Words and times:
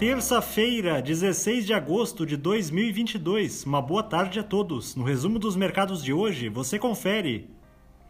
Terça-feira, 0.00 1.00
16 1.02 1.66
de 1.66 1.74
agosto 1.74 2.24
de 2.24 2.34
2022. 2.34 3.66
Uma 3.66 3.82
boa 3.82 4.02
tarde 4.02 4.40
a 4.40 4.42
todos. 4.42 4.96
No 4.96 5.04
resumo 5.04 5.38
dos 5.38 5.56
mercados 5.56 6.02
de 6.02 6.10
hoje, 6.10 6.48
você 6.48 6.78
confere. 6.78 7.50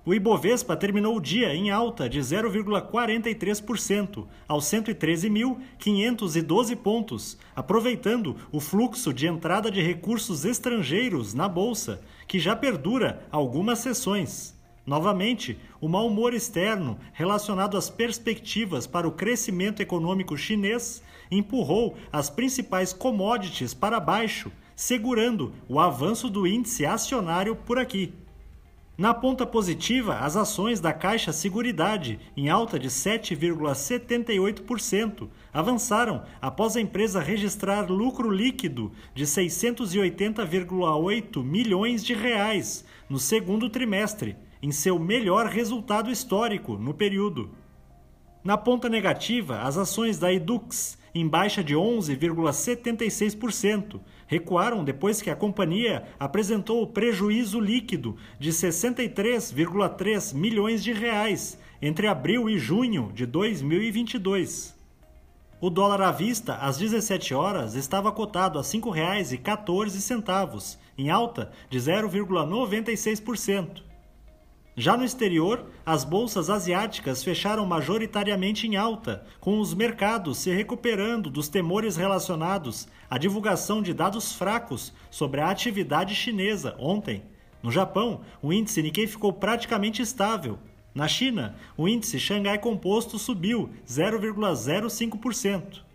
O 0.06 0.14
Ibovespa 0.14 0.76
terminou 0.76 1.16
o 1.16 1.21
dia 1.21 1.53
em 1.53 1.68
alta 1.68 2.08
de 2.08 2.21
0,43%, 2.21 4.24
aos 4.47 4.66
113.512 4.66 6.76
pontos, 6.76 7.37
aproveitando 7.56 8.37
o 8.52 8.61
fluxo 8.61 9.12
de 9.12 9.26
entrada 9.26 9.69
de 9.69 9.83
recursos 9.83 10.44
estrangeiros 10.44 11.34
na 11.34 11.48
bolsa, 11.48 12.01
que 12.29 12.38
já 12.38 12.54
perdura 12.54 13.26
algumas 13.33 13.80
sessões. 13.80 14.60
Novamente, 14.91 15.57
o 15.81 15.87
mau 15.87 16.09
humor 16.09 16.34
externo 16.34 16.98
relacionado 17.12 17.77
às 17.77 17.89
perspectivas 17.89 18.89
para 18.89 19.07
o 19.07 19.12
crescimento 19.12 19.81
econômico 19.81 20.37
chinês 20.37 21.01
empurrou 21.31 21.97
as 22.12 22.29
principais 22.29 22.93
commodities 22.93 23.73
para 23.73 24.01
baixo, 24.01 24.51
segurando 24.75 25.53
o 25.69 25.79
avanço 25.79 26.29
do 26.29 26.45
índice 26.45 26.84
acionário 26.84 27.55
por 27.55 27.79
aqui. 27.79 28.12
Na 28.98 29.15
ponta 29.15 29.47
positiva, 29.47 30.19
as 30.19 30.34
ações 30.34 30.81
da 30.81 30.93
Caixa 30.93 31.33
Seguridade, 31.33 32.19
em 32.37 32.48
alta 32.48 32.77
de 32.77 32.89
7,78%, 32.89 35.29
avançaram 35.53 36.25
após 36.43 36.77
a 36.77 36.81
empresa 36.81 37.20
registrar 37.20 37.89
lucro 37.89 38.29
líquido 38.29 38.91
de 39.15 39.25
680,8 39.25 41.45
milhões 41.45 42.05
de 42.05 42.12
reais 42.12 42.84
no 43.09 43.20
segundo 43.20 43.70
trimestre, 43.70 44.37
em 44.62 44.73
seu 44.73 44.98
melhor 44.98 45.46
resultado 45.46 46.10
histórico 46.10 46.77
no 46.77 46.92
período. 46.92 47.50
Na 48.42 48.56
ponta 48.56 48.88
negativa, 48.88 49.60
as 49.60 49.77
ações 49.77 50.19
da 50.19 50.33
Edux, 50.33 50.97
em 51.14 51.28
baixa 51.28 51.62
de 51.62 51.75
11,76%, 51.75 54.00
recuaram 54.27 54.83
depois 54.83 55.20
que 55.20 55.28
a 55.28 55.36
companhia 55.36 56.05
apresentou 56.19 56.86
prejuízo 56.86 57.61
líquido 57.61 58.17
de 58.39 58.48
63,3 58.50 60.34
milhões 60.34 60.83
de 60.83 60.91
reais 60.92 61.58
entre 61.83 62.06
abril 62.06 62.48
e 62.48 62.58
junho 62.58 63.12
de 63.12 63.27
2022. 63.27 64.74
O 65.61 65.69
dólar 65.69 66.00
à 66.00 66.11
vista, 66.11 66.55
às 66.55 66.78
17 66.78 67.34
horas, 67.34 67.74
estava 67.74 68.11
cotado 68.11 68.58
a 68.58 68.62
R$ 68.62 68.69
5,14, 68.69 70.78
em 70.97 71.11
alta 71.11 71.52
de 71.69 71.78
0,96%. 71.78 73.89
Já 74.77 74.97
no 74.97 75.05
exterior, 75.05 75.67
as 75.85 76.05
bolsas 76.05 76.49
asiáticas 76.49 77.25
fecharam 77.25 77.67
majoritariamente 77.67 78.69
em 78.69 78.77
alta, 78.77 79.27
com 79.41 79.59
os 79.59 79.75
mercados 79.75 80.39
se 80.39 80.53
recuperando 80.53 81.29
dos 81.29 81.49
temores 81.49 81.97
relacionados 81.97 82.87
à 83.11 83.19
divulgação 83.19 83.83
de 83.83 83.93
dados 83.93 84.33
fracos 84.33 84.93
sobre 85.11 85.41
a 85.41 85.51
atividade 85.51 86.15
chinesa 86.15 86.77
ontem. 86.79 87.25
No 87.63 87.71
Japão, 87.71 88.21
o 88.41 88.53
índice 88.53 88.81
Nikkei 88.81 89.09
ficou 89.09 89.33
praticamente 89.33 90.01
estável. 90.01 90.59
Na 90.95 91.09
China, 91.09 91.57
o 91.77 91.89
índice 91.89 92.19
Xangai 92.19 92.59
Composto 92.59 93.19
subiu 93.19 93.71
0,05%. 93.87 95.89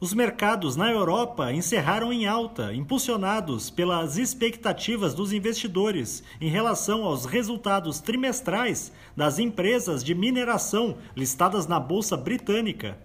Os 0.00 0.14
mercados 0.14 0.76
na 0.76 0.92
Europa 0.92 1.52
encerraram 1.52 2.12
em 2.12 2.24
alta, 2.24 2.72
impulsionados 2.72 3.68
pelas 3.68 4.16
expectativas 4.16 5.12
dos 5.12 5.32
investidores 5.32 6.22
em 6.40 6.48
relação 6.48 7.02
aos 7.02 7.24
resultados 7.24 7.98
trimestrais 7.98 8.92
das 9.16 9.40
empresas 9.40 10.04
de 10.04 10.14
mineração 10.14 10.98
listadas 11.16 11.66
na 11.66 11.80
Bolsa 11.80 12.16
Britânica. 12.16 12.96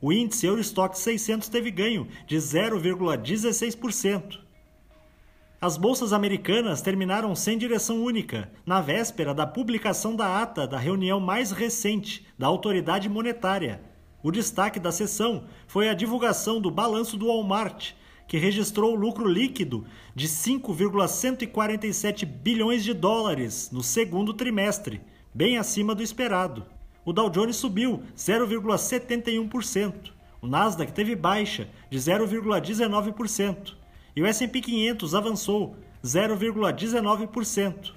O 0.00 0.10
índice 0.10 0.46
Eurostock 0.46 0.98
600 0.98 1.50
teve 1.50 1.70
ganho 1.70 2.08
de 2.26 2.36
0,16%. 2.36 4.38
As 5.60 5.76
bolsas 5.76 6.14
americanas 6.14 6.80
terminaram 6.80 7.34
sem 7.34 7.58
direção 7.58 8.02
única, 8.02 8.50
na 8.64 8.80
véspera 8.80 9.34
da 9.34 9.46
publicação 9.46 10.16
da 10.16 10.40
ata 10.40 10.66
da 10.66 10.78
reunião 10.78 11.20
mais 11.20 11.50
recente 11.50 12.26
da 12.38 12.46
autoridade 12.46 13.06
monetária, 13.06 13.82
o 14.22 14.30
destaque 14.30 14.80
da 14.80 14.92
sessão 14.92 15.44
foi 15.66 15.88
a 15.88 15.94
divulgação 15.94 16.60
do 16.60 16.70
balanço 16.70 17.16
do 17.16 17.26
Walmart, 17.26 17.92
que 18.26 18.36
registrou 18.36 18.94
lucro 18.94 19.26
líquido 19.26 19.86
de 20.14 20.28
5,147 20.28 22.26
bilhões 22.26 22.84
de 22.84 22.92
dólares 22.92 23.70
no 23.72 23.82
segundo 23.82 24.34
trimestre, 24.34 25.00
bem 25.32 25.56
acima 25.56 25.94
do 25.94 26.02
esperado. 26.02 26.66
O 27.04 27.12
Dow 27.12 27.30
Jones 27.30 27.56
subiu 27.56 28.02
0,71%, 28.16 30.10
o 30.40 30.46
Nasdaq 30.46 30.92
teve 30.92 31.16
baixa 31.16 31.68
de 31.90 31.98
0,19% 31.98 33.74
e 34.14 34.22
o 34.22 34.26
S&P 34.26 34.60
500 34.60 35.14
avançou 35.14 35.76
0,19%. 36.04 37.92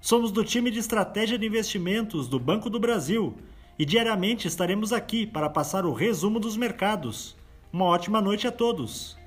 Somos 0.00 0.30
do 0.32 0.44
time 0.44 0.70
de 0.70 0.78
estratégia 0.78 1.38
de 1.38 1.46
investimentos 1.46 2.28
do 2.28 2.38
Banco 2.38 2.68
do 2.68 2.78
Brasil 2.78 3.34
e 3.78 3.84
diariamente 3.84 4.46
estaremos 4.48 4.92
aqui 4.92 5.26
para 5.26 5.48
passar 5.48 5.84
o 5.86 5.92
resumo 5.92 6.38
dos 6.38 6.56
mercados. 6.56 7.36
Uma 7.72 7.86
ótima 7.86 8.20
noite 8.20 8.46
a 8.46 8.52
todos! 8.52 9.21